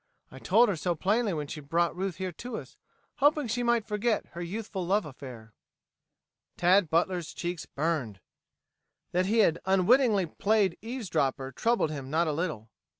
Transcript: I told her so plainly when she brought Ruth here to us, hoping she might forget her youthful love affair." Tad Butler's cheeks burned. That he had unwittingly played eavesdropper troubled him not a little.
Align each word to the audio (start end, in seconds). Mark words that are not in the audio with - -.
I 0.31 0.39
told 0.39 0.67
her 0.67 0.75
so 0.75 0.95
plainly 0.95 1.31
when 1.31 1.45
she 1.45 1.59
brought 1.59 1.95
Ruth 1.95 2.15
here 2.15 2.31
to 2.31 2.57
us, 2.57 2.75
hoping 3.17 3.45
she 3.47 3.61
might 3.61 3.85
forget 3.85 4.25
her 4.31 4.41
youthful 4.41 4.83
love 4.83 5.05
affair." 5.05 5.53
Tad 6.57 6.89
Butler's 6.89 7.35
cheeks 7.35 7.67
burned. 7.67 8.19
That 9.11 9.27
he 9.27 9.41
had 9.45 9.59
unwittingly 9.63 10.25
played 10.25 10.75
eavesdropper 10.81 11.51
troubled 11.51 11.91
him 11.91 12.09
not 12.09 12.25
a 12.27 12.31
little. 12.33 12.71